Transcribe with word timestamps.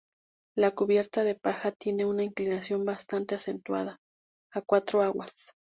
La 0.57 0.71
cubierta 0.71 1.23
de 1.23 1.35
paja 1.35 1.73
tiene 1.73 2.05
una 2.07 2.23
inclinación 2.23 2.83
bastante 2.85 3.35
acentuada, 3.35 3.99
a 4.51 4.63
cuatro 4.63 5.03
aguas. 5.03 5.51